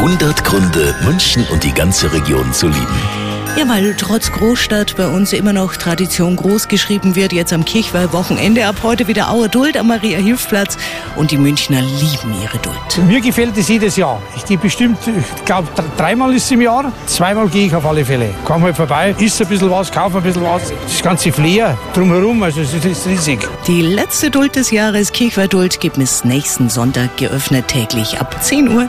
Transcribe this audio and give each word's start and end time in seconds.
100 0.00 0.44
Gründe, 0.44 0.94
München 1.04 1.46
und 1.52 1.62
die 1.62 1.74
ganze 1.74 2.10
Region 2.10 2.54
zu 2.54 2.68
lieben. 2.68 2.96
Ja, 3.58 3.68
weil 3.68 3.94
trotz 3.98 4.32
Großstadt 4.32 4.96
bei 4.96 5.06
uns 5.06 5.34
immer 5.34 5.52
noch 5.52 5.76
Tradition 5.76 6.36
groß 6.36 6.68
geschrieben 6.68 7.16
wird. 7.16 7.34
Jetzt 7.34 7.52
am 7.52 7.66
Kirchweih-Wochenende 7.66 8.66
ab 8.66 8.76
heute 8.82 9.08
wieder 9.08 9.30
Auer 9.30 9.48
Duld 9.48 9.76
am 9.76 9.88
Maria-Hilf-Platz. 9.88 10.78
Und 11.16 11.32
die 11.32 11.36
Münchner 11.36 11.82
lieben 11.82 12.34
ihre 12.40 12.56
Duld. 12.62 13.06
Mir 13.06 13.20
gefällt 13.20 13.58
es 13.58 13.68
jedes 13.68 13.96
Jahr. 13.96 14.22
Ich 14.38 14.46
gehe 14.46 14.56
bestimmt, 14.56 14.96
ich 15.06 15.44
glaube, 15.44 15.68
dreimal 15.98 16.34
ist 16.34 16.44
es 16.44 16.50
im 16.52 16.62
Jahr. 16.62 16.90
Zweimal 17.04 17.48
gehe 17.48 17.66
ich 17.66 17.74
auf 17.74 17.84
alle 17.84 18.02
Fälle. 18.02 18.30
Komm 18.46 18.62
halt 18.62 18.76
vorbei, 18.76 19.14
isst 19.18 19.42
ein 19.42 19.48
bisschen 19.48 19.70
was, 19.70 19.92
kauf 19.92 20.16
ein 20.16 20.22
bisschen 20.22 20.44
was. 20.44 20.72
Das 20.82 21.02
ganze 21.02 21.30
Flair 21.30 21.76
drumherum, 21.92 22.42
also 22.42 22.62
es 22.62 22.72
ist 22.72 23.06
riesig. 23.06 23.46
Die 23.66 23.82
letzte 23.82 24.30
Duld 24.30 24.56
des 24.56 24.70
Jahres, 24.70 25.12
Kirchweih-Duld, 25.12 25.78
gibt 25.78 25.98
es 25.98 26.24
nächsten 26.24 26.70
Sonntag 26.70 27.18
geöffnet 27.18 27.68
täglich 27.68 28.18
ab 28.18 28.42
10 28.42 28.68
Uhr. 28.68 28.88